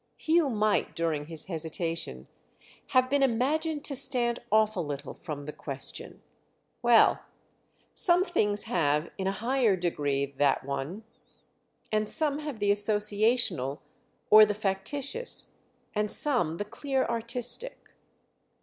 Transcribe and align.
Hugh 0.17 0.49
might, 0.49 0.95
during 0.95 1.27
his 1.27 1.45
hesitation, 1.45 2.27
have 2.87 3.07
been 3.07 3.21
imagined 3.21 3.85
to 3.85 3.95
stand 3.95 4.39
off 4.51 4.75
a 4.75 4.79
little 4.79 5.13
from 5.13 5.45
the 5.45 5.53
question. 5.53 6.23
"Well, 6.81 7.19
some 7.93 8.25
things 8.25 8.63
have 8.63 9.11
in 9.19 9.27
a 9.27 9.31
higher 9.31 9.75
degree 9.75 10.25
that 10.25 10.63
one, 10.65 11.03
and 11.91 12.09
some 12.09 12.39
have 12.39 12.57
the 12.57 12.71
associational 12.71 13.81
or 14.31 14.43
the 14.43 14.55
factitious, 14.55 15.51
and 15.93 16.09
some 16.09 16.57
the 16.57 16.65
clear 16.65 17.05
artistic." 17.05 17.93